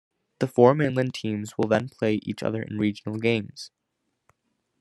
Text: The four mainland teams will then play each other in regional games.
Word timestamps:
The 0.39 0.47
four 0.47 0.73
mainland 0.73 1.13
teams 1.13 1.59
will 1.59 1.67
then 1.67 1.87
play 1.87 2.21
each 2.23 2.41
other 2.41 2.63
in 2.63 2.79
regional 2.79 3.19
games. 3.19 3.69